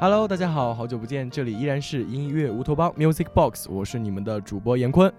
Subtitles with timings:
[0.00, 5.10] Hello，大家好，好久不见，这里依然是音乐乌托邦 Music Box，我是你们的主播严坤。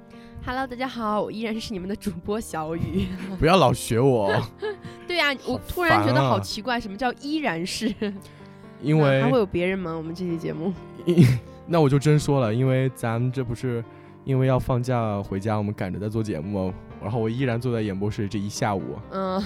[0.46, 3.08] Hello，大家好，我依然是你们的主播小雨。
[3.40, 4.30] 不要老学我，
[5.08, 7.88] 对呀、我突然觉得好奇怪，什么叫依然是？
[8.82, 9.96] 因为那还会有别人吗？
[9.96, 10.74] 我们这期节目
[11.66, 13.84] 那我就真说了，因为咱们这不是
[14.26, 16.72] 因为要放假回家，我们赶着在做节目，
[17.02, 19.00] 然后我依然坐在演播室这一下午。
[19.10, 19.42] 嗯，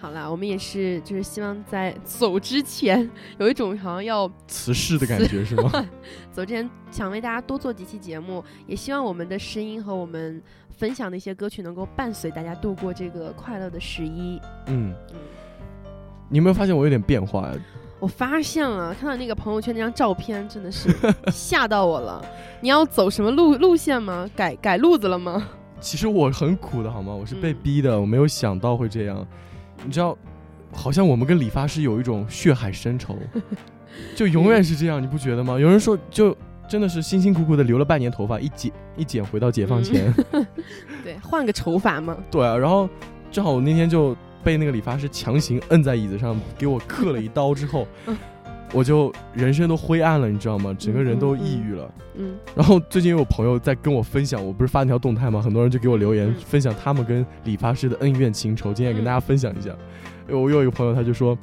[0.00, 5.70] 好啦，我们也是，就是希望在走之前有一种好像要辞世的感觉是吗？
[6.32, 10.40] 走之前想为大家多做几期节目，也希望我们的声音和我们
[10.70, 14.40] 分享的一些歌曲能够伴随大家度过这个快乐的十一。
[14.66, 15.18] 嗯，嗯，
[16.28, 17.54] 你有没有发现我有点变化呀？
[17.98, 20.88] 我发现了，看到那个朋友圈那张照片，真的是
[21.32, 22.24] 吓到我了。
[22.60, 24.30] 你要走什么路路线吗？
[24.36, 25.48] 改改路子了吗？
[25.80, 27.12] 其实我很苦的好吗？
[27.12, 29.26] 我是被嗯逼的，我没有想到会这样。
[29.84, 30.16] 你知道，
[30.72, 33.16] 好像我们跟理发师有一种血海深仇，
[34.14, 35.58] 就永远是这样，你不觉得吗？
[35.58, 36.36] 有人说，就
[36.68, 40.12] 真的是辛辛苦苦的留了半年头发，一剪一剪回到解放前，
[41.02, 42.16] 对，换个头发嘛。
[42.30, 42.56] 对啊。
[42.56, 42.88] 然后
[43.30, 48.16] 正好我那天就被那个理发师强行摁在椅子上，给我刻了一刀之后嗯。
[48.72, 50.74] 我就人生都灰暗了，你知道吗？
[50.78, 51.90] 整个人都抑郁了。
[52.16, 55.40] 嗯然后最近有朋友在跟我分享，我不是发那条动态吗？
[55.40, 59.70] 很多人就给我留言嗯分享他们跟理发师的恩怨情仇，今天也跟大家分享一下。
[60.28, 61.38] 我有一个朋友他就说，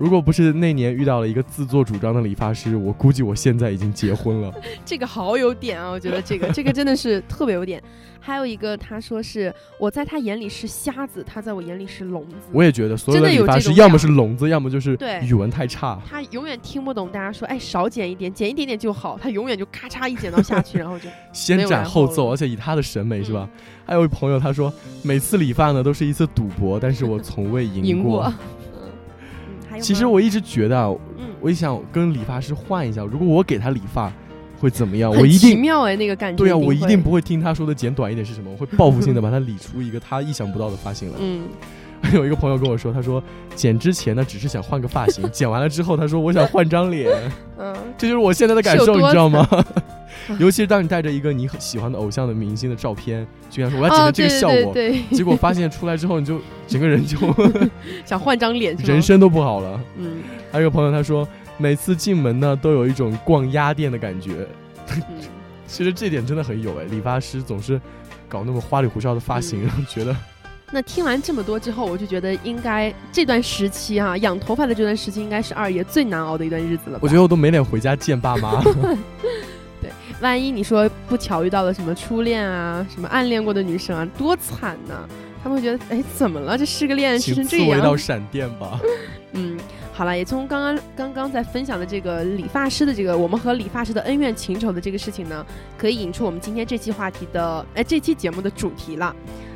[0.00, 4.50] 如果不是那年遇到了一个自作主张的理发师，我估计我现在已经结婚了。
[4.82, 7.82] 这个好有点啊，我觉得这个这个真的是特别有点。
[8.22, 12.36] 还有一个他说是我在他眼里是瞎子，他在我眼里是聋子。
[12.50, 16.00] 我也觉得所有的理发师要么是聋子，要么就是对语文太差。
[16.08, 19.18] 他永远听不懂大家说，哎，少剪一点，剪一点点就好。
[19.20, 23.46] 他永远就咔嚓一剪刀下去，然后就先斩后奏，而且以他的审美是吧？
[23.52, 28.32] 嗯还有一朋友他说，每次理发呢都是一次赌博，但是我从未赢赢过。
[29.80, 34.12] 其实我一直觉得啊，嗯，我也想跟理发师换一下，如果我给他理发，
[34.60, 35.10] 会怎么样？
[35.10, 36.36] 我一定奇妙哎，那个感觉。
[36.36, 41.14] 对啊，我一定不会听他说的剪短一点是什么，我会报复性的把他理出一个他意想不到的发型来。
[41.20, 41.44] 嗯，
[42.14, 43.22] 有一个朋友跟我说，他说
[43.54, 47.10] 剪之前呢只是想换个发型，剪完了之后他说我想换张脸，
[47.58, 49.46] 嗯，这就是我现在的感受，你知道吗？
[50.26, 57.16] 惨 尤其是当你带着一个你很喜欢的偶像的明星的照片，就想说我要剪哦，成这个效果，对对对， 结果发现出来之后，你就整个人就
[58.04, 58.76] 想换张脸？
[58.84, 59.80] 人生都不好了。
[59.96, 60.22] 嗯
[60.52, 61.26] 还有一个朋友他说，
[61.58, 64.46] 每次进门呢都有一种逛鸭店的感觉。
[64.94, 65.02] 嗯，
[65.66, 67.80] 其实这点真的很有哎，理发师总是
[68.28, 70.16] 搞那么花里胡哨的发型，嗯然后觉得
[70.72, 76.98] 那听完这么多之后，我就觉得应该这段时期哈、养头发的这段时期应该是二爷最难熬的一段日子了。
[77.02, 78.62] 我觉得我都没脸回家见爸妈。
[80.20, 85.08] 万一你说不巧遇到了什么初恋啊，什么暗恋过的女生啊，多惨呐、
[85.42, 86.58] 他们会觉得，哎，怎么了？
[86.58, 87.66] 这失个恋失成这样。
[87.66, 88.78] 赐我一道闪电吧。
[89.32, 89.58] 嗯，
[89.92, 95.46] 好了，也从刚刚刚刚在分享的这个理发师的这个我们和理发师的恩怨情仇的这个事情呢，
[95.78, 99.14] 可以引出我们今天这期话题的，哎，这期节目的主题了，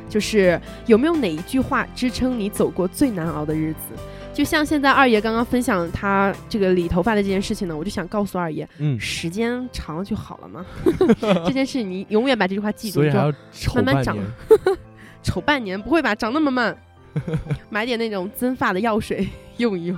[0.09, 3.79] 就是有没有哪一句话支撑你走过最难熬的日子？
[4.35, 10.65] 就像现在二爷刚刚分享他这个理头发的这件事情呢，我就想告诉二爷，嗯，时间长了就好了嘛。
[11.47, 14.77] 这件事你永远把这句话记住，慢慢长 半年。
[15.23, 16.13] 瞅半年不会吧？
[16.13, 16.77] 长那么慢，
[17.71, 19.25] 买点那种增发的药水
[19.55, 19.97] 用一用。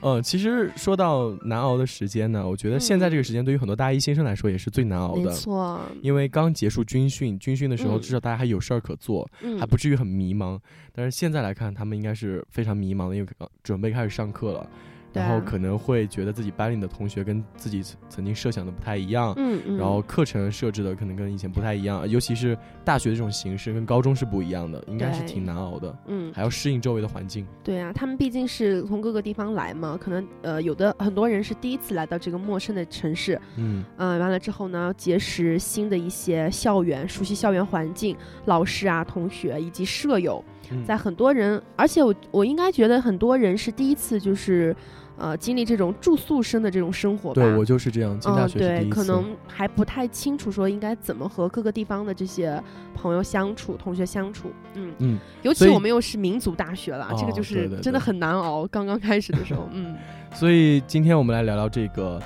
[0.00, 5.32] 嗯，其实说到难熬的时间呢，我觉得现在这个时间对于很多大一新生来说也是最难熬没的。
[5.32, 10.58] 错，因为刚结束军训，军训的时候嗯至少大家还有事儿可做，嗯还不至于很迷茫。
[10.92, 14.70] 但是现在来看，他们应该是非常迷茫的，因为刚准备开始上课了，
[15.18, 27.46] 然后可能会觉得自己班里的同学跟自己曾经设想的不太一样，嗯嗯，然后课程设置的可能跟以前不太一样，尤其是大学这种形式跟高中是不一样的，应该是挺难熬的，嗯，还要适应周围的环境。
[27.62, 44.74] 对啊，他们毕竟是从各个地方来嘛，可能呃有的很多人是第一次来到这个陌生的城市，嗯，嗯、完了之后呢，结识新的一些校园，熟悉校园环境、老师啊、同学以及舍友，嗯在很多人，而且我我应该觉得很多人是第一次就是。
[45.18, 48.88] 呃，经历这种住宿生的这种生活吧，对我就是这样，进大嗯，对。
[48.88, 52.62] 可能还不太清楚说应该怎么和各个地方的这些
[52.94, 54.50] 朋友相处、同学相处。
[54.74, 58.66] 嗯，嗯，尤其我们又是民族大学了，这个就是真的很难熬。
[58.68, 59.96] 刚刚开始的时候，嗯，
[60.32, 62.22] 所以今天我们来聊聊这个，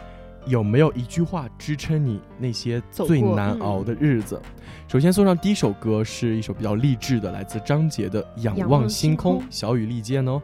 [0.46, 4.38] 有没有一句话支撑你那些最难嗯熬的日子？
[4.86, 10.42] 首先送上第一首歌是一首比较励志的，来自张杰的《仰仰望望星空》，小雨利剑哦。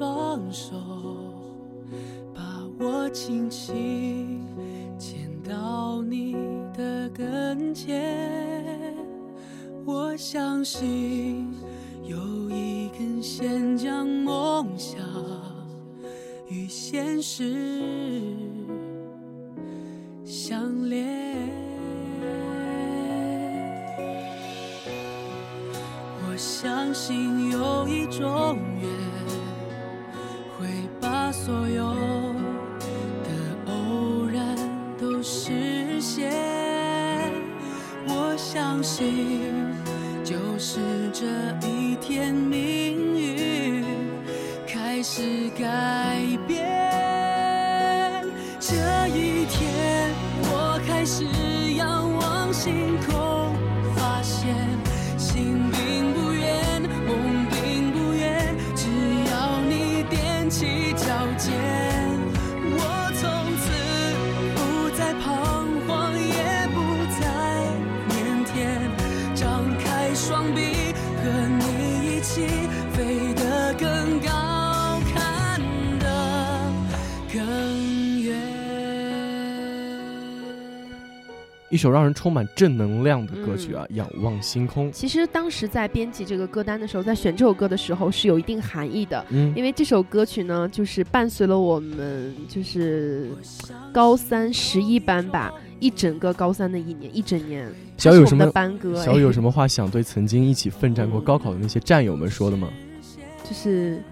[0.00, 0.76] 双手
[2.34, 4.40] 把我轻轻
[4.98, 6.32] 牵到你
[6.74, 8.96] 的跟前。
[9.84, 11.52] 我相信
[12.02, 12.16] 有
[12.48, 14.98] 一根线将梦想
[16.48, 18.24] 与现实
[20.24, 21.46] 相连。
[26.26, 28.99] 我相信有一种缘
[38.82, 39.52] 心，
[40.24, 40.80] 就是
[41.12, 41.26] 这
[41.66, 43.84] 一天，命运
[44.66, 46.60] 开始改变。
[48.58, 48.76] 这
[49.08, 50.10] 一天，
[50.42, 51.24] 我开始
[51.74, 52.96] 仰望星
[81.70, 84.88] 一首让人充满正能量的歌曲啊，仰望星空》。
[84.92, 93.30] 其实当时在编辑这个歌单的时候，在选这首歌的时候是有一定含义的，嗯，因为这首歌曲呢，就是伴随了我们就是
[93.92, 97.72] 高三十一班吧，一整个高三的一年，一整年。
[97.96, 98.98] 它是我们小有什么班歌？
[98.98, 102.68] 哎小雨有什么话想对曾经一起奋战过高考的那些战友们说的吗？
[103.44, 104.02] 就是，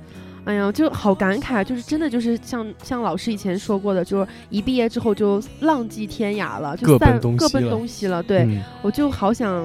[0.49, 1.63] 哎呀，就好感慨啊！
[1.63, 8.23] 就是真的就是像像老师以前说过的，就是一毕业之后就浪迹天涯了，就各奔散各奔东西了。
[8.23, 9.63] 对，嗯我就好想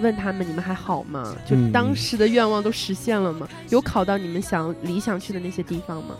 [0.00, 1.36] 问他们，你们还好吗？
[1.46, 3.46] 就嗯当时的愿望都实现了吗？
[3.70, 6.16] 有考到你们想理想去的那些地方吗？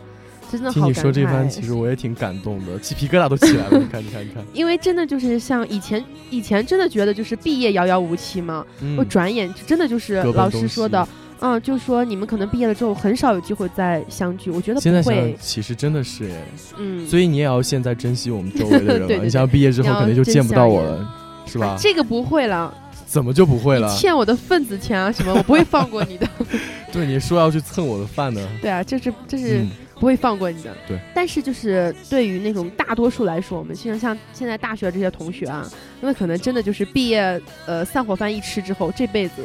[0.49, 3.79] 真的听你好感说这番，慨其实我也挺感动的，鸡皮疙瘩都起来了。
[3.81, 11.07] 你看，你看，你看， 因为真的就是像以前，以前真的觉得就是毕业遥遥无期嘛，嗯我转眼就真的就是老师说的，
[11.41, 16.43] 嗯，就说你们可能毕业了之后很少有机会再相聚，我觉得现在想想不会，，其实真的是哎，
[16.79, 19.25] 嗯，所以你也要现在珍惜我们周围的人 对对对。
[19.25, 21.09] 你想毕业之后可能就见不到我了，
[21.47, 21.69] 是吧？
[21.69, 22.73] 啊这个不会了，
[23.07, 23.89] 怎么就不会了？
[23.97, 26.29] 欠我的份子钱啊什么，我不会放过你的。
[26.93, 28.41] 对，你说要去蹭我的饭呢。
[28.61, 30.75] 对啊，这是这是嗯，不会放过你的。
[30.87, 35.71] 对，但是就是对于那种大多数来说，我们现在像现在大学这些同学啊，
[36.01, 39.43] 因为可能真的就是毕业呃散伙饭一吃之后，这辈子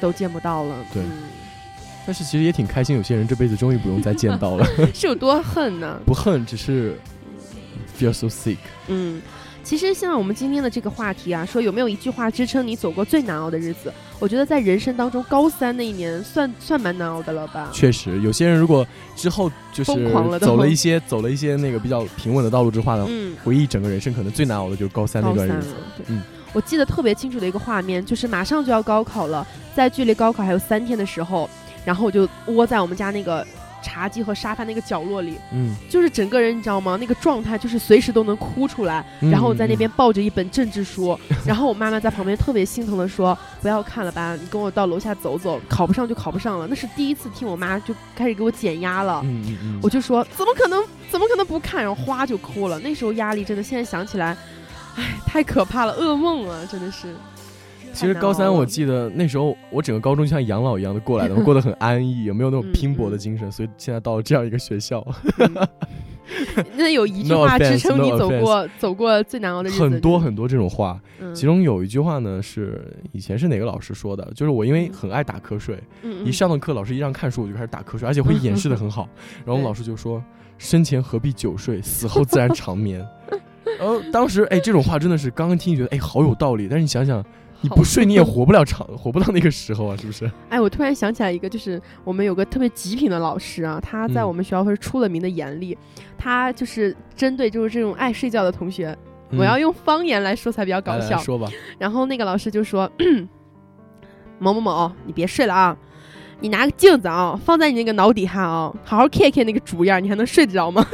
[0.00, 0.74] 都见不到了。
[0.92, 1.08] 对嗯
[2.06, 6.00] 但是其实也挺开心，有些人这辈子终于不用再见到了， 是有多恨呢？
[6.06, 6.98] 不恨，只是
[8.00, 8.56] feel so sick。
[8.86, 9.20] 嗯，
[9.62, 13.92] 其实像我们今天的这个话题啊，说有没有一句话支撑你走过最难熬的日子？
[14.18, 17.68] 我觉得在人生当中，高三那一年算算蛮难熬的了吧？
[17.74, 19.92] 确实，有些人如果之后就是
[20.40, 26.06] 走了一些走了一些那个比较平稳的道路之后呢，嗯，回忆整个人生，可能最难熬的就是高三那段日子。，对。
[26.08, 26.22] 嗯
[26.52, 31.48] 我记得特别清楚的一个画面，就是马上就要高考了，在距离高考还有三天的时候，
[31.84, 33.46] 然后我就窝在我们家那个
[33.80, 36.96] 茶几和沙发那个角落里，嗯，就是整个人你知道吗？
[37.00, 49.20] 那个状态就是随时都能哭出来，嗯然后我在那边抱着一本政治书，然后我妈妈在旁边特别心疼的说：“不要看了吧，你跟我到楼下走走，考不上就考不上了。”那是第一次听我妈就开始给我减压了。
[49.24, 51.80] 嗯嗯嗯，我就说怎么可能，怎么可能不看？
[51.80, 52.78] 然后哗就哭了。
[52.80, 54.36] 那时候压力真的，现在想起来，
[54.96, 57.14] 唉，太可怕了，噩梦啊，真的是。
[57.94, 65.04] 其实高三我记得那时候我整个高中就像养老一样的过来的，我过得很安逸，也没有那种嗯拼搏的精神，所以现在到了这样一个学校，
[66.76, 71.00] 那有一句话支撑你走过走过最难熬的日子，很多很多这种话。
[71.18, 79.08] 嗯，其中有一句话呢是以前是哪个老师说的，就是我因为很爱打瞌睡，嗯一上了课老师一让看书我就开始打瞌睡，而且会掩饰的很好。
[79.38, 80.22] 然后我们老师就说：
[80.58, 83.04] “生前何必久睡，死后自然长眠。”
[83.78, 87.24] 然后当时哎，这种话真的是刚刚听觉得哎好有道理，但是你想想，
[87.60, 90.30] 你不睡你也活不了长，活不到那个时候啊，是不是？
[90.50, 94.28] 哎，我突然想起来一个，就是我们有个特别极品的老师啊，他在嗯。
[94.28, 95.76] 我们学校是出了名的严厉，
[96.16, 98.96] 他就是针对就是这种爱睡觉的同学，
[99.30, 101.10] 我要嗯用方言来说才比较搞笑。
[101.10, 102.90] 来来说吧，然后那个老师就说
[104.38, 105.76] ：“某某某，你别睡了啊，
[106.40, 110.84] 你拿个镜子啊，放在你那个脑底下啊，好好看看那个主样，你还能睡得着吗？”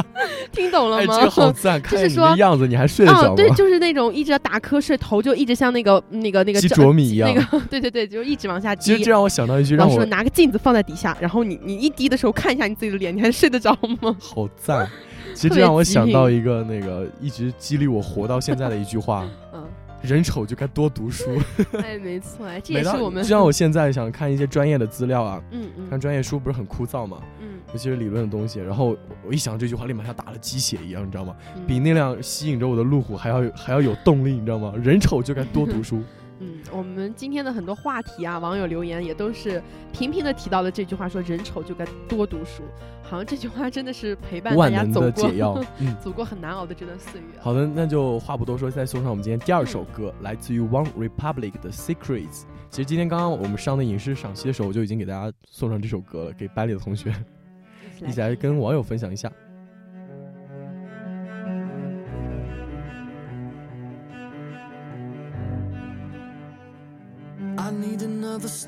[0.52, 1.16] 听懂了哎，吗？
[1.18, 3.34] 这个好赞，就是说样子，你还睡得着啊，吗？
[3.36, 9.10] 对，就是那种一直打瞌睡，头就一直像那个那个那个鸡这啄米一样那个 对对对，就一直往下低其实这。
[9.10, 14.14] 让我想到一句老师说拿个镜子放在底下，然后你你一滴的时候看一下你自己的脸，你还睡得着吗？
[14.20, 14.88] 好赞。
[15.34, 19.24] 其实这让我想到一个那个一直激励我活到现在的一句话：
[19.54, 19.64] 嗯，
[20.02, 21.30] 人丑就该多读书。
[21.82, 28.58] 哎，没错，哎，这也是我们就像我现在想看一些专业的资料啊，嗯嗯看专业书不是很枯燥吗，嗯尤其是理论的东西。
[28.60, 31.34] 然后我一想这句话，立马像打了鸡血一样，你知道吗？
[31.56, 34.72] 嗯比那辆吸引着我的路虎还要还要有动力，你知道吗？
[34.82, 36.02] 人丑就该多读书。
[36.40, 42.62] 嗯，我们今天的很多话题啊，网友留言也都是频频的提到了这句话，说人丑就该多读书。
[43.02, 45.62] 好像这句话真的是陪伴大家走过的解药。
[45.80, 47.42] 嗯，走过很难熬的这段岁月啊。
[47.42, 52.44] 好的，那就话不多说，再送上我们今天第二首歌，来自于 One Republic 的 Secrets。
[52.70, 57.12] 其实今天刚刚我们上的影视赏析的时候，我就已经给大家送上这首歌了，给班里的同学
[58.06, 59.30] 一起来跟网友分享一下。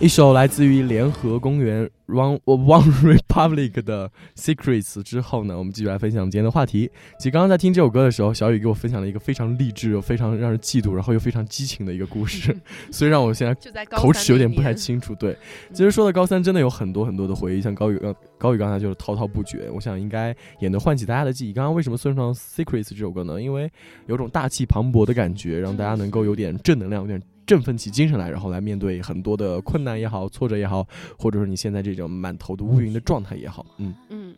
[0.00, 6.90] 一首来自于联合公园 One One Republic 的 Secrets 之后呢，我们继续来分享今天的话题。
[7.16, 12.54] 其实刚刚在听这首歌的时候，小雨给我分享了一个非常励志、又非常让人嫉妒，然后又非常激情的一个故事，
[12.90, 15.14] 所以让我现在口齿有点不太清楚。
[15.16, 15.34] 对，
[15.72, 21.52] 其实说到高三，真的有很多很多的回忆，像高宇刚高宇刚才就是滔滔不绝，我想应该也能唤起大家的记忆。
[21.52, 23.40] 刚刚为什么送上 Secrets 这首歌呢？
[23.40, 23.70] 因为
[24.06, 30.86] 有种大气磅礴的感觉，让大家能够有点正能量，有点振奋起精神来，然后来面对很多的困难也好、挫折也好，
[31.18, 33.64] 或者说你现在这种满头的乌云的状态也好。
[33.78, 34.34] 嗯，嗯，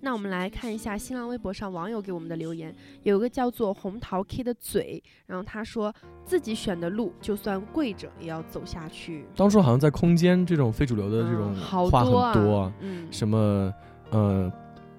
[0.00, 5.94] 那我们来看一下新浪微博上网友给我们的留言，有一个叫做红桃 K 的嘴，然后他说
[6.24, 9.24] 自己选的路，就算跪着也要走下去。
[9.34, 13.72] 当初好像在空间这种非主流的这种话很多啊多啊，嗯，什么
[14.10, 14.52] 呃，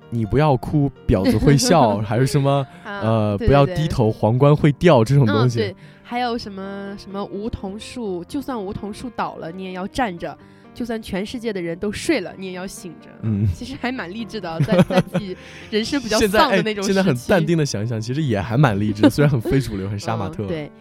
[0.09, 5.57] 你不要哭，婊子会笑， 还是什么啊呃，不要低头，皇冠会掉这种东嗯，西。
[5.59, 10.35] 对，还有什么什么梧桐树，就算梧桐树倒了，你也要站着；
[10.73, 13.09] 就算全世界的人都睡了，你也要醒着。
[13.23, 15.35] 嗯，其实还蛮励志的，在 在自己
[15.69, 20.43] 人生比较丧的那种现在很淡定的想一想，其实也还蛮励志， 虽然很非主流，很杀马特。
[20.45, 20.47] 嗯。
[20.47, 20.71] 对，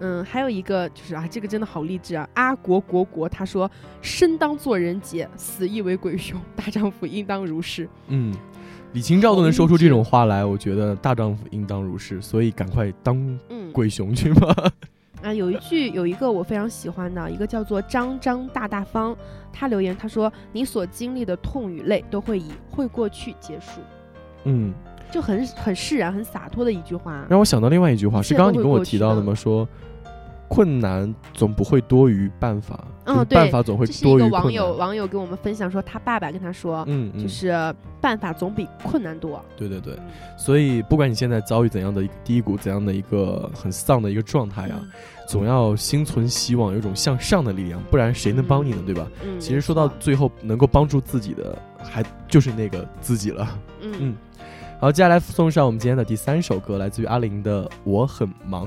[0.00, 2.28] 嗯，还有一个就是啊，这个真的好励志啊！
[2.34, 3.70] 阿国国国他说
[4.02, 6.40] ：“生当作人杰，死亦为鬼雄。
[6.56, 7.88] 大丈夫应当如是。
[8.08, 8.34] 嗯，
[8.92, 13.16] 李清照都能说出这种话来，我觉得大丈夫应当如是，所以赶快当”
[13.48, 14.54] 嗯，鬼雄去吧。
[15.22, 19.16] 啊，有一句有一个我非常喜欢的，一个叫做张张大大方，
[19.52, 23.80] 他留言他说：“你所经历的痛与泪都会以会过去结束。
[24.44, 24.74] 嗯，”
[25.10, 27.24] 就很很释然、很洒脱的一句话。
[27.30, 29.34] 让我想到另外一句话，是刚刚你跟我提到的吗？
[29.34, 29.66] 说
[30.52, 34.52] 困难总不会多于办法，嗯就是办法总会这是一个网多于困难。
[34.52, 39.42] 友网友跟我们分享说，他爸爸跟他说，嗯嗯，就是办法总比困难多。
[39.56, 44.78] 对对对，嗯所以不管你现在遭遇怎样的一个低谷，怎样的一个很丧的一个状态啊，
[45.26, 48.82] 总要心存希望，有一种向上的力量，不然谁能帮你呢？
[48.84, 49.08] 对吧？
[49.24, 53.58] 嗯，其实说到最后，能够帮助自己的，还就是那个自己了。
[53.80, 54.16] 嗯嗯
[54.78, 58.66] 好，接下来送上我们今天的第三首歌，来自于阿玲的《我很忙》。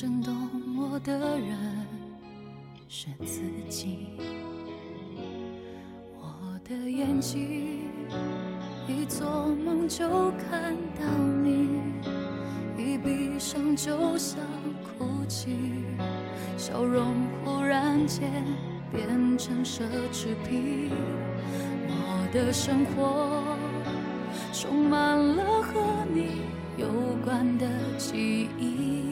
[0.00, 0.32] 正懂
[0.76, 1.58] 我的人
[2.88, 4.10] 是自己。
[6.20, 7.80] 我的眼睛
[8.86, 11.04] 一做梦就看到
[11.42, 11.80] 你，
[12.78, 14.38] 一闭上就想
[14.84, 15.56] 哭泣，
[16.56, 18.30] 笑容忽然间
[18.92, 19.82] 变成奢
[20.12, 20.92] 侈品。
[21.88, 23.42] 我的生活
[24.52, 26.42] 充满了和你
[26.76, 26.86] 有
[27.24, 27.66] 关的
[27.98, 29.07] 记忆，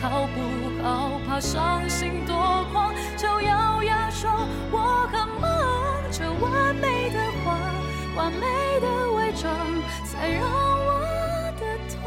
[0.00, 2.34] 好不好，怕伤心多
[2.72, 4.30] 狂，就咬牙说
[4.72, 7.58] 我很忙，这完美的话。
[8.16, 8.40] 完美
[8.80, 9.54] 的伪装，
[10.04, 11.00] 才让我
[11.60, 12.02] 的痛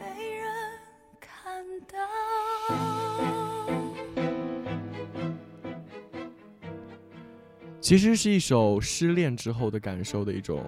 [0.00, 0.44] 没人
[1.20, 1.96] 看到。
[7.80, 10.64] 其实是一首失恋之后的感受的一种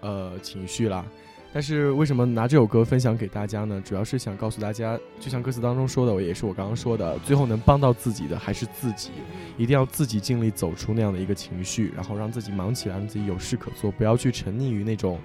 [0.00, 1.04] 呃情绪啦。
[1.52, 3.82] 但是为什么拿这首歌分享给大家呢？
[3.82, 9.10] 主要是想告诉大家，就像歌词当中说的，我也是我刚刚说的，最后能帮到自己的还是自己，
[9.56, 15.18] 一定要自己尽力走出那样的一个情绪，然后让自己忙起来，让自己有事可做，不要去沉溺于那种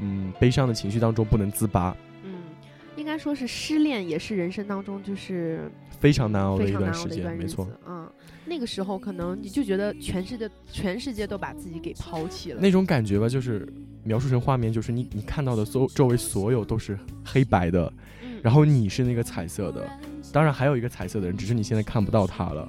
[0.00, 2.42] 嗯悲伤的情绪当中不能自拔，嗯，
[2.96, 7.66] 应该说是失恋也是人生当中就是非常难熬的一段时间，没错。。
[7.86, 8.06] 嗯，
[8.44, 12.60] 那个时候可能你就觉得全世界全世界都把自己给抛弃了。
[12.60, 13.66] 那种感觉吧，就是
[14.02, 19.88] 描述成画面，就是你你看到的所周围所有都是黑白的，嗯，然后你是那个彩色的，
[20.32, 22.68] 当然还有一个彩色的人，只是你现在看不到他了，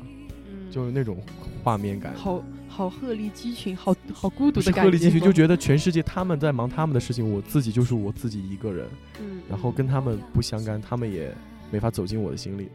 [0.49, 1.17] 嗯就是那种
[1.63, 2.13] 画面感。
[2.15, 4.83] 好好鹤立鸡群，好好孤独的感觉。
[4.83, 8.87] 鹤立鸡群，就觉得全世界他们在忙他们的事情，我自己就是我自己一个人，
[9.19, 11.33] 嗯，然后跟他们不相干，他们也
[11.69, 12.69] 没法走进我的心里。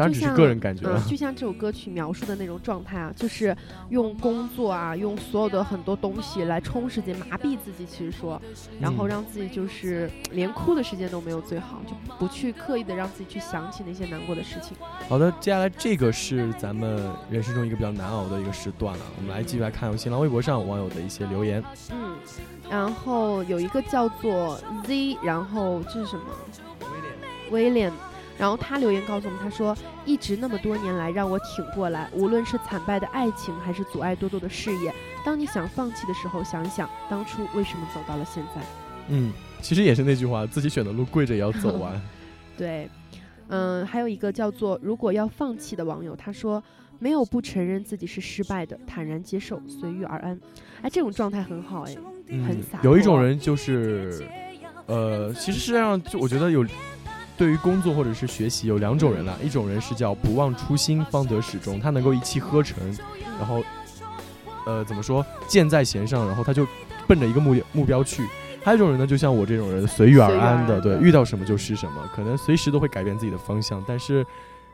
[0.00, 0.06] 嗯。
[0.06, 1.00] 当然只是就像个人感觉。
[1.08, 3.54] 就像这首歌曲描述的那种状态啊，就是
[3.90, 7.84] 用工作啊，用所有的很多东西来充实自己、麻痹自己。
[7.84, 8.40] 其实说，
[8.80, 14.76] 然后嗯让自己就是连哭的时间都没有最好，就不去刻意的让自己去想起那些难过的事情。
[15.08, 19.04] 好的，接下来这个是咱们人生中一个比较难熬的一个时段了。
[19.16, 21.62] 我们来继续来看新浪微博上网友的一些留言。
[21.90, 22.16] 嗯，
[22.70, 26.24] 然后有一个叫做 Z，然后这是什么？
[26.80, 27.12] 威廉
[27.50, 27.92] 威廉，
[28.40, 29.76] 然后他留言告诉我们，他说
[30.06, 34.92] 一直那么多年来让我挺过来，无论是惨败的爱情，还是阻碍多多的事业。
[35.26, 38.62] 当你想放弃的时候，想一想当初为什么走到了现在。
[39.08, 42.00] 嗯，其实也是那句话，自己选的路跪着也要走完。
[42.56, 42.88] 对，
[43.48, 46.62] 嗯，还有一个叫做“如果要放弃”的网友，他说
[46.98, 50.40] 没有不承认自己是失败的，坦然接受，随遇而安。
[50.80, 51.94] 哎，这种状态很好，哎，
[52.28, 54.24] 嗯很洒，有一种人就是，
[54.86, 56.64] 呃，其实世界上就我觉得有，
[57.40, 62.76] 对于工作或者是学习有两种人啦，一种人是叫不忘初心方得始终，他能够一气呵成，
[63.38, 63.62] 然后，
[64.66, 66.66] 呃，怎么说，箭在弦上，然后他就
[67.08, 68.28] 奔着一个目目标去。
[68.62, 74.22] 还有一种人呢，就像我这种人，随遇而安的，对，遇到什么就是什么，可能随时都会改变自己的方向，但是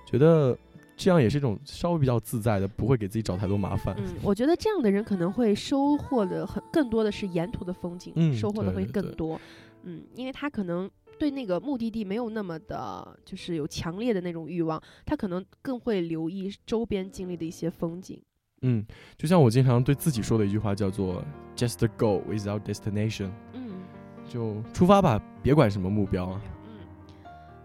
[0.05, 0.59] 觉得
[0.97, 3.95] 这样也是一种稍微比较自在的，不会给自己找太多麻烦。
[3.97, 9.41] 嗯，我觉得这样的人可能会收获的很更多的是沿途的风景，嗯收获的会对对对更多。
[9.85, 18.23] 嗯，因为他可能对那个目的地没有那么的，就是有强烈的那种欲望，他可能更会留意周边经历的一些风景。
[18.63, 18.85] 嗯，
[19.17, 21.23] 就像我经常对自己说的一句话，叫做
[21.55, 23.83] “just go without destination”，嗯
[24.29, 26.41] 就出发吧，别管什么目标啊。
[26.65, 26.79] 嗯。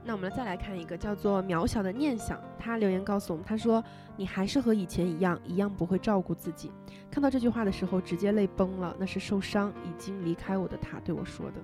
[0.04, 3.84] 那我们再来看一个叫做“渺小的念想”，他留言告诉我们，他说
[4.18, 6.72] ：“你还是和以前一样，一样不会照顾自己。”
[7.10, 8.96] 看到这句话的时候，直接泪崩了。
[9.00, 11.56] 那是受伤已经离开我的他对我说的。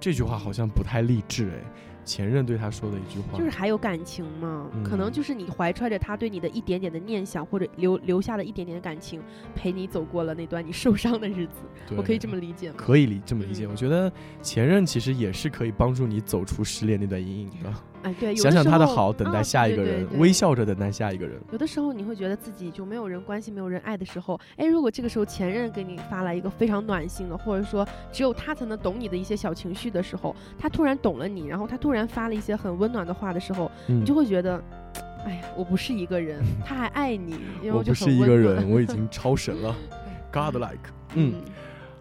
[0.00, 1.60] 这句话好像不太励志哎，
[2.04, 9.20] 前任对他说的一句话，就是还有感情嘛，可能嗯就是你怀揣着他对你的一点点的念想，或者留留下了一点点的感情，
[9.54, 11.62] 陪你走过了那段你受伤的日子。
[11.96, 12.74] 我可以这么理解吗？
[12.78, 13.66] 可以理这么理解。
[13.66, 14.12] 嗯我觉得
[14.42, 17.72] 前任其实也是可以帮助你走出失恋那段阴影的。
[18.02, 21.40] 哎，对，想想他的好，等待啊下一个人，对对对微笑着等待下一个人。
[21.50, 34.60] 有的时候你会觉得自己就没有人关心、没有人爱的时候，哎，如果这个时候前任给你发来一个非常暖心的，或者说只有他才能懂你的一些小情绪的时候，他突然懂了你，然后他突然发了一些很温暖的话的时候，嗯你就会觉得，
[35.24, 39.74] 哎呀，我不是一个人， 他还爱你， 因为我就不是一个人，我已经超神了，
[40.32, 40.90] godlike。
[41.14, 41.42] 嗯，嗯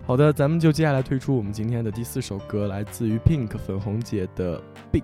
[0.06, 4.58] 好的，咱们就接下来推出我们今天的第四首歌，来自于 Pink 粉红姐的
[4.92, 5.02] 《Beach》。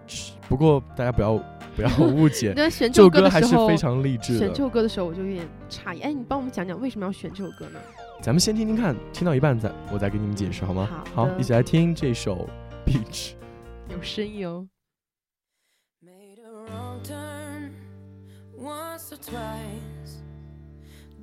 [0.50, 1.38] 不过大家不要
[1.76, 4.56] 不要误解，那选这首歌歌还是非常励志的选这。
[4.56, 6.02] 首歌的时候我就有点诧异。
[6.02, 7.80] 哎，你帮我们讲讲为什么要选这首歌呢？
[8.22, 10.90] 咱们先听听看，听到一半再我再给你们解释好吗？
[11.16, 12.50] 好好一起来听这首
[12.90, 13.30] 《Beach》。
[13.90, 14.68] 有声音哦。
[19.30, 20.22] Twice.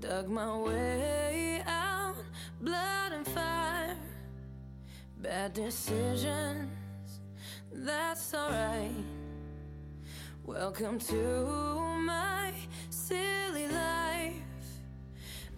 [0.01, 2.17] Dug my way out,
[2.61, 3.97] blood and fire.
[5.19, 6.71] Bad decisions,
[7.73, 8.93] that's alright.
[10.45, 11.17] Welcome to
[12.05, 12.53] my
[12.91, 14.35] silly life.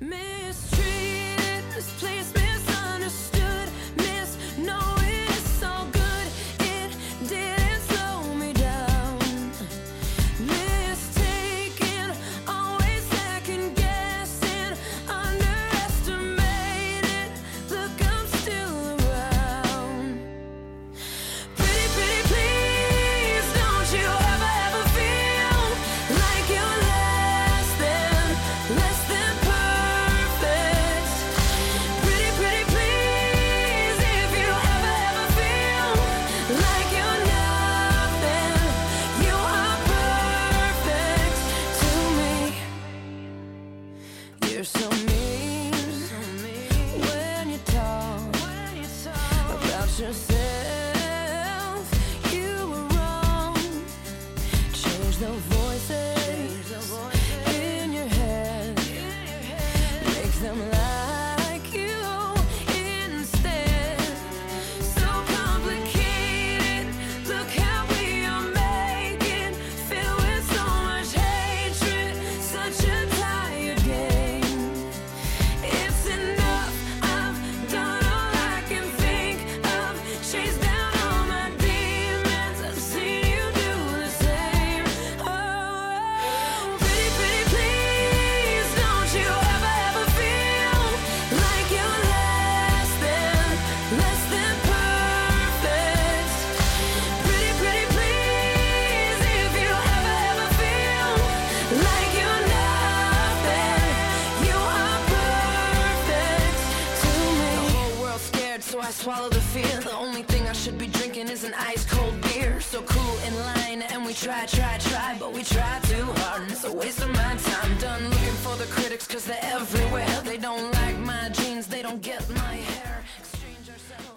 [0.01, 4.98] Mistreated, misplaced, misunderstood, misknowing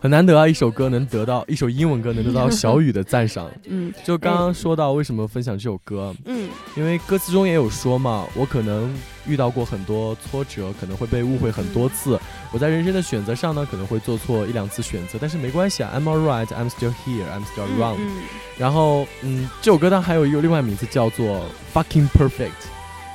[0.03, 3.47] 很难得啊，一首歌能得到一首英文歌能得到小雨的赞赏。
[3.69, 8.91] 嗯就刚刚说到为什么分享这首歌，嗯因为歌词中也有说嘛，我可能
[9.27, 12.19] 遇到过很多挫折，可能会被误会很多次。
[12.51, 17.97] 我在人生的选择上呢，可能会做错一两次选择，但是没关系啊，I'm alright, I'm still here, I'm still 嗯 around。
[17.99, 18.23] 嗯
[18.57, 22.49] 然后，嗯，这首歌它还有一个另外名字叫做 Fucking Perfect，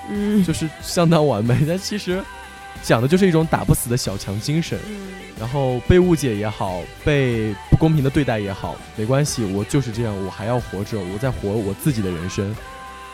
[0.08, 1.58] 嗯就是相当完美。
[1.66, 2.22] 但其实
[2.82, 4.78] 讲的就是一种打不死的小强精神。
[4.88, 5.08] 嗯
[5.38, 12.56] 然后被误解也好，被不公平的对待也好，没关系，我就是这样，我还要活着，我在活我自己的人生。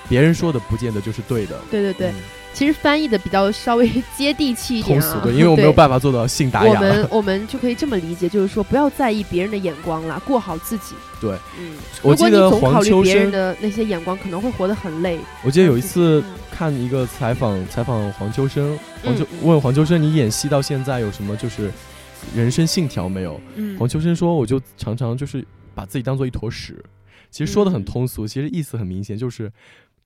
[0.09, 1.59] 别人说的不见得就是对的。
[1.69, 2.15] 对对对嗯，
[2.55, 6.81] 其实翻译的比较稍微接地气一点啊，通俗的，因为我没有办法做到信达我雅。
[6.81, 10.95] 们我们就可以这么理解，就是说不要在意别人的眼光啦，过好自己。
[11.21, 15.19] 对，嗯，我如果你记得黄总考虑秋生，别人的那些眼光，可能会活得很累。
[15.43, 21.71] 我记得有一次嗯看一个采访，采访黄秋生，黄秋嗯问黄秋生，你演戏到现在有什么就是
[22.37, 23.41] 人生信条没有？
[23.55, 26.85] 嗯黄秋生说，我就常常就是把自己当做一坨屎。
[27.31, 29.51] 其实说的很嗯通俗，其实意思很明显，就是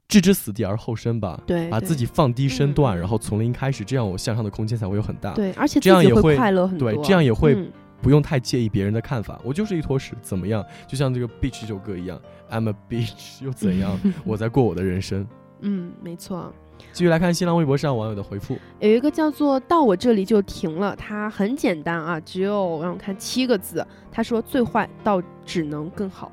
[0.09, 1.41] 置之死地而后生吧。
[1.47, 5.33] 对，把自己放低身段，嗯然后从零开始，这样我向上的空间才会有很大。
[5.35, 6.93] 对，而且这样也会快乐很多。
[6.93, 7.71] 对这样也会嗯
[8.03, 9.41] 不用太介意别人的看法。
[9.43, 10.65] 我就是一坨屎，怎么样？
[10.87, 13.99] 就像这个《Beach》这首歌一样，I'm a bitch， 又怎样？
[14.25, 15.27] 我在过我的人生。
[15.61, 16.53] 嗯，没错。
[16.93, 18.59] 继续来看新浪微博上网友的回复。
[18.81, 23.85] 有一个叫做“到我这里就停了”，它很简单啊，只有让我看七个字。
[24.13, 26.31] 他说：“最坏到只能更好，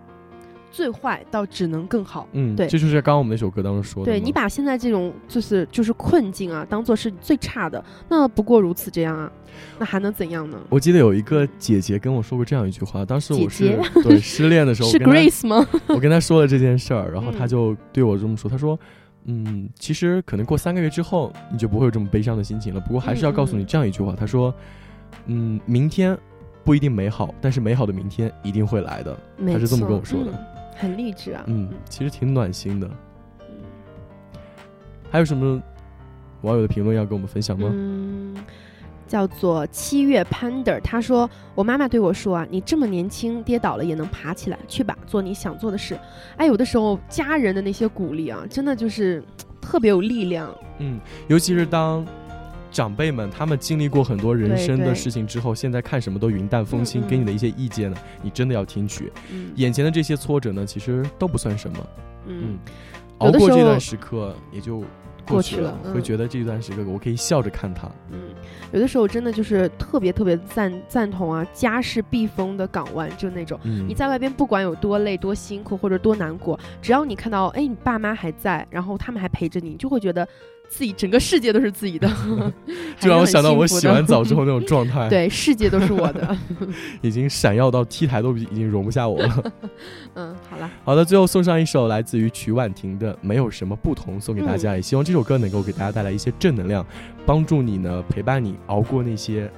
[0.73, 4.12] 最坏到只能更好。”嗯，对这就是刚刚我们那首歌当中说的。
[4.12, 9.31] 对你把现在这种就是就是困境啊，当做是最差的，那不过如此这样啊，
[9.77, 10.57] 那还能怎样呢？
[10.69, 15.65] 我记得有一个姐姐跟我说过这样一句话，当时我是姐对失恋的时候， 是 Grace 吗？
[15.88, 18.77] 我跟她说了这件事儿，然后她嗯就对我这么说，她说。
[19.25, 22.79] 嗯，其实可能过三个月之后，你就不会有这么悲伤的心情了。
[22.81, 24.53] 不过还是要告诉你这样一句话，她说
[25.27, 26.17] ：“嗯，明天
[26.65, 30.31] 不一定美好，但是美好的明天一定会来的。”没她是这么跟我说的。
[30.31, 31.43] 嗯很励志啊。
[31.47, 32.88] 嗯，其实挺暖心的。
[32.88, 32.93] 嗯
[35.12, 35.62] 还有什么
[36.41, 37.69] 网友的评论要跟我们分享吗？
[37.71, 38.36] 嗯，
[39.07, 45.95] 叫做七月 Panda，他说：“我妈妈对我说啊，你这么年轻，跌倒了也能爬起来，去吧，做你想做的事。”
[46.36, 49.23] 哎，有的时候家人的那些鼓励啊，真的就是
[49.62, 50.49] 特别有力量。
[50.79, 52.03] 嗯，尤其是当
[52.73, 59.13] 长辈们他们经历过很多人生的事情之后，现在看什么都云淡风轻，嗯嗯给你的一些意见呢，你真的要听取。
[59.31, 61.77] 嗯眼前的这些挫折呢，其实都不算什么。
[62.25, 62.57] 嗯
[63.19, 64.83] 熬过这段时刻也就
[65.25, 67.89] 过去去了嗯会觉得这段时刻我可以笑着看它。
[68.12, 68.19] 嗯，
[68.73, 73.57] 有的时候真的就是特别特别赞赞同啊，家是避风的港湾，就那种。
[73.63, 80.27] 嗯，你在外边不管有多累、多辛苦或者多难过，只要你看到，哎，你爸妈还在，然后他们还陪着你，你就会觉得
[80.69, 82.08] 自己整个世界都是自己的，
[82.99, 86.36] 就让我想到我洗完澡之后那种状态，，对，世界都是我的。
[87.02, 89.54] 已经闪耀到 T 台都已经容不下我了。
[90.15, 94.58] 嗯，好了，好的，最后送上一首来自于曲婉婷的《没有什么不同》，送给大嗯。
[94.58, 96.86] 家，也希望这首歌能够给大家带来一些正能量，
[97.26, 99.52] 帮助你呢，陪伴你熬过那些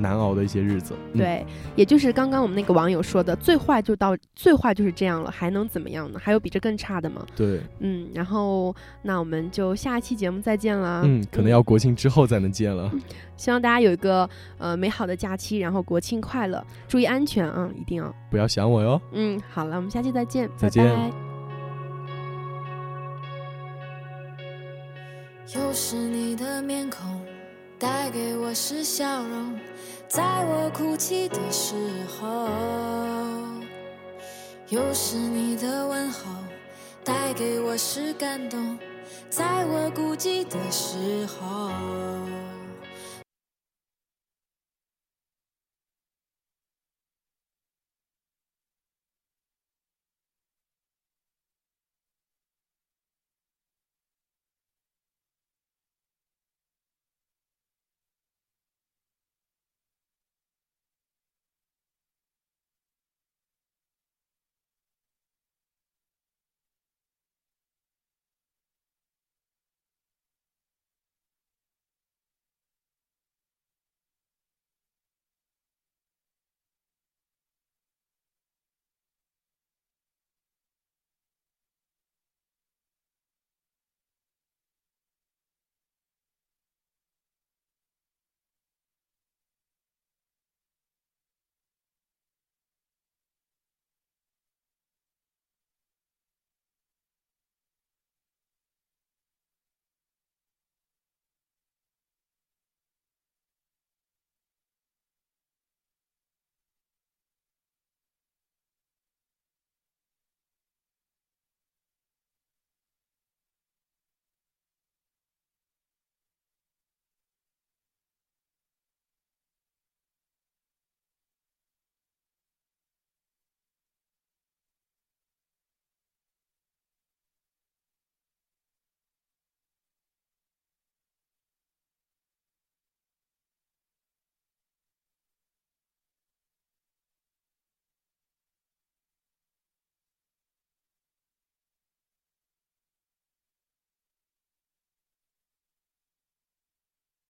[0.00, 0.94] 难熬的一些日子。
[1.12, 6.20] 嗯，对，也就是刚刚我们那个网友说的，最坏就到最坏就是这样了，还能怎么样呢？
[6.22, 7.24] 还有比这更差的吗？
[7.36, 11.02] 对，嗯，然后那我们就下一期节目再见啦。
[11.04, 12.90] 嗯，可能要国庆之后才能见了。
[13.36, 18.14] 希望大家有一个呃美好的假期，然后国庆快乐，注意安全啊，一定要。
[18.30, 19.00] 不要想我哟。
[19.12, 21.10] 嗯，好了，我们下期再见，再见拜拜
[25.54, 27.20] 又是你的面孔，
[27.76, 29.58] 带给我是笑容，
[30.10, 31.72] 在我哭泣的时
[32.08, 32.26] 候；
[34.68, 36.28] 又是你的问候，
[37.04, 38.76] 带给我是感动，
[39.30, 41.70] 在我孤寂的时候。